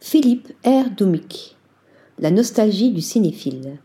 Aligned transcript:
Philippe 0.00 0.52
R. 0.64 0.90
Doumic. 0.96 1.56
La 2.20 2.30
nostalgie 2.30 2.92
du 2.92 3.00
cinéphile. 3.00 3.78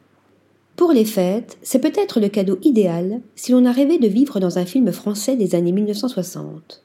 Pour 0.76 0.92
les 0.92 1.06
fêtes, 1.06 1.58
c'est 1.64 1.80
peut-être 1.80 2.20
le 2.20 2.30
cadeau 2.30 2.60
idéal 2.62 3.22
si 3.36 3.52
l'on 3.52 3.66
a 3.66 3.72
rêvé 3.72 3.98
de 3.98 4.08
vivre 4.08 4.40
dans 4.40 4.60
un 4.60 4.66
film 4.66 4.92
français 4.92 5.36
des 5.36 5.56
années 5.56 5.72
1960. 5.72 6.84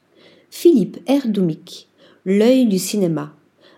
Philippe 0.49 0.97
R. 1.07 1.27
Doumic, 1.27 1.89
L'œil 2.25 2.65
du 2.65 2.79
cinéma, 2.79 3.35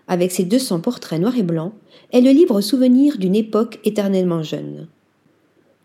avec 0.08 0.32
ses 0.32 0.44
200 0.44 0.80
portraits 0.80 1.20
noirs 1.20 1.36
et 1.36 1.42
blancs, 1.42 1.74
est 2.12 2.22
le 2.22 2.30
libre 2.30 2.62
souvenir 2.62 3.18
d'une 3.18 3.36
époque 3.36 3.78
éternellement 3.84 4.42
jeune. 4.42 4.88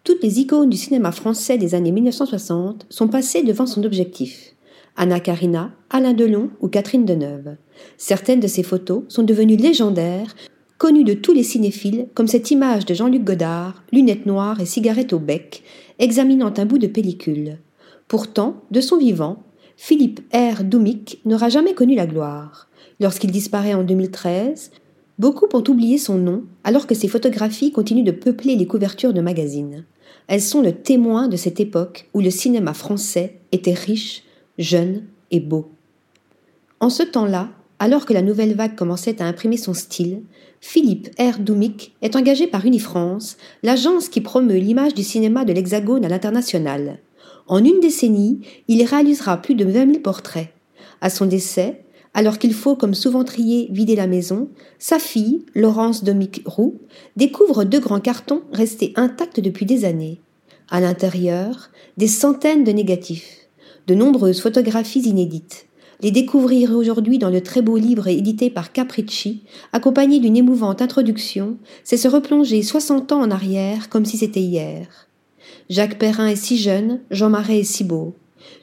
Toutes 0.06 0.24
les 0.24 0.40
icônes 0.40 0.70
du 0.70 0.78
cinéma 0.78 1.12
français 1.12 1.58
des 1.58 1.76
années 1.76 1.92
1960 1.92 2.86
sont 2.90 3.10
passées 3.10 3.44
devant 3.44 3.68
son 3.68 3.84
objectif. 3.84 4.56
Anna 4.98 5.20
Karina, 5.20 5.72
Alain 5.92 6.14
Delon 6.14 6.50
ou 6.60 6.68
Catherine 6.68 7.06
Deneuve. 7.06 7.56
Certaines 7.98 8.40
de 8.40 8.48
ces 8.48 8.64
photos 8.64 9.04
sont 9.10 9.24
devenues 9.24 9.56
légendaires, 9.56 10.36
connues 10.80 11.04
de 11.04 11.14
tous 11.14 11.34
les 11.34 11.44
cinéphiles, 11.44 12.08
comme 12.16 12.28
cette 12.28 12.50
image 12.50 12.86
de 12.86 12.96
Jean-Luc 12.96 13.24
Godard, 13.24 13.84
lunettes 13.92 14.26
noires 14.26 14.60
et 14.60 14.66
cigarette 14.66 15.14
au 15.14 15.20
bec, 15.20 15.64
examinant 16.00 16.54
un 16.58 16.66
bout 16.66 16.80
de 16.80 16.88
pellicule. 16.88 17.60
Pourtant, 18.08 18.64
de 18.72 18.82
son 18.82 18.98
vivant, 18.98 19.44
Philippe 19.76 20.22
R. 20.34 20.64
Doumic 20.64 21.22
n'aura 21.26 21.50
jamais 21.50 21.76
connu 21.76 21.94
la 21.94 22.08
gloire. 22.08 22.68
Lorsqu'il 23.00 23.32
disparaît 23.32 23.76
en 23.76 23.84
2013, 23.84 24.72
beaucoup 25.20 25.48
ont 25.54 25.64
oublié 25.68 26.00
son 26.00 26.18
nom, 26.18 26.44
alors 26.64 26.88
que 26.88 26.96
ses 26.96 27.08
photographies 27.08 27.72
continuent 27.72 28.04
de 28.04 28.12
peupler 28.12 28.56
les 28.56 28.66
couvertures 28.66 29.14
de 29.14 29.22
magazines. 29.22 29.86
Elles 30.28 30.42
sont 30.42 30.62
le 30.62 30.74
témoin 30.74 31.28
de 31.28 31.38
cette 31.38 31.60
époque 31.60 32.10
où 32.16 32.22
le 32.22 32.32
cinéma 32.32 32.74
français 32.74 33.40
était 33.52 33.74
riche, 33.74 34.24
jeune 34.58 35.04
et 35.32 35.40
beau. 35.40 35.72
En 36.80 36.90
ce 36.90 37.04
temps-là, 37.04 37.50
alors 37.80 38.06
que 38.06 38.14
la 38.14 38.22
nouvelle 38.22 38.56
vague 38.56 38.76
commençait 38.76 39.22
à 39.22 39.26
imprimer 39.26 39.58
son 39.58 39.74
style, 39.74 40.22
Philippe 40.62 41.10
R. 41.20 41.40
Doumic 41.40 41.96
est 42.02 42.16
engagé 42.16 42.48
par 42.48 42.66
Unifrance, 42.66 43.38
l'agence 43.62 44.10
qui 44.10 44.22
promeut 44.22 44.58
l'image 44.58 44.96
du 44.96 45.04
cinéma 45.04 45.46
de 45.46 45.54
l'Hexagone 45.54 46.06
à 46.06 46.10
l'international. 46.10 47.00
En 47.48 47.64
une 47.64 47.80
décennie, 47.80 48.42
il 48.68 48.84
réalisera 48.84 49.38
plus 49.38 49.56
de 49.56 49.66
20 49.66 49.72
000 49.74 50.00
portraits. 50.00 50.50
À 51.02 51.10
son 51.10 51.28
décès, 51.28 51.84
alors 52.14 52.40
qu'il 52.40 52.54
faut, 52.54 52.76
comme 52.76 52.96
souvent 52.96 53.24
trier, 53.24 53.70
vider 53.72 53.96
la 53.96 54.08
maison, 54.08 54.50
sa 54.80 54.98
fille, 54.98 55.46
Laurence 55.54 56.04
Domic 56.04 56.42
Roux, 56.46 56.80
découvre 57.16 57.64
deux 57.64 57.80
grands 57.80 58.00
cartons 58.00 58.42
restés 58.52 58.92
intacts 58.96 59.40
depuis 59.40 59.68
des 59.68 59.86
années. 59.86 60.20
À 60.70 60.80
l'intérieur, 60.80 61.70
des 61.98 62.08
centaines 62.08 62.64
de 62.64 62.72
négatifs 62.72 63.47
de 63.88 63.96
nombreuses 63.96 64.42
photographies 64.42 65.08
inédites. 65.08 65.68
Les 66.02 66.12
découvrir 66.12 66.72
aujourd'hui 66.72 67.18
dans 67.18 67.30
le 67.30 67.42
très 67.42 67.62
beau 67.62 67.78
livre 67.78 68.08
édité 68.08 68.50
par 68.50 68.72
Capricci, 68.72 69.44
accompagné 69.74 70.20
d'une 70.20 70.38
émouvante 70.38 70.82
introduction, 70.82 71.58
c'est 71.84 71.98
se 71.98 72.08
replonger 72.08 72.62
60 72.62 73.14
ans 73.14 73.22
en 73.22 73.32
arrière 73.32 73.90
comme 73.90 74.06
si 74.06 74.18
c'était 74.18 74.42
hier. 74.42 75.08
Jacques 75.70 75.98
Perrin 75.98 76.28
est 76.28 76.36
si 76.36 76.58
jeune, 76.58 77.00
Jean 77.10 77.30
Marais 77.30 77.60
est 77.60 77.64
si 77.64 77.84
beau. 77.84 78.14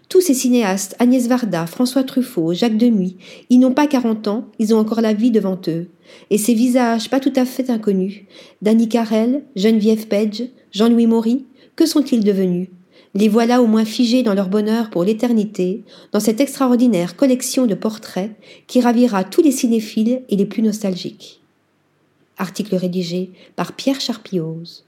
Tous 0.09 0.21
ces 0.21 0.35
cinéastes, 0.35 0.95
Agnès 0.99 1.27
Varda, 1.27 1.67
François 1.67 2.05
Truffaut, 2.05 2.53
Jacques 2.53 2.77
Demy, 2.77 3.17
ils 3.51 3.59
n'ont 3.59 3.73
pas 3.73 3.87
40 3.87 4.29
ans, 4.29 4.45
ils 4.59 4.75
ont 4.75 4.79
encore 4.79 5.01
la 5.01 5.15
vie 5.15 5.31
devant 5.31 5.59
eux. 5.67 5.89
Et 6.31 6.39
ces 6.39 6.55
visages 6.55 7.11
pas 7.11 7.19
tout 7.19 7.33
à 7.35 7.47
fait 7.47 7.71
inconnus, 7.71 8.23
Danny 8.63 8.89
Carrel, 8.89 9.43
Geneviève 9.57 10.07
Pedge, 10.07 10.43
Jean-Louis 10.71 11.07
Maury, 11.07 11.47
que 11.75 11.87
sont-ils 11.87 12.23
devenus? 12.23 12.69
Les 13.15 13.29
voilà 13.29 13.63
au 13.63 13.67
moins 13.67 13.85
figés 13.85 14.23
dans 14.23 14.35
leur 14.35 14.49
bonheur 14.49 14.91
pour 14.91 15.05
l'éternité, 15.05 15.85
dans 16.13 16.21
cette 16.21 16.41
extraordinaire 16.41 17.17
collection 17.17 17.67
de 17.67 17.75
portraits 17.75 18.33
qui 18.67 18.81
ravira 18.81 19.23
tous 19.23 19.43
les 19.43 19.53
cinéphiles 19.53 20.23
et 20.29 20.37
les 20.37 20.47
plus 20.47 20.63
nostalgiques. 20.63 21.41
Article 22.37 22.75
rédigé 22.75 23.31
par 23.55 23.75
Pierre 23.75 24.01
Charpioz. 24.01 24.85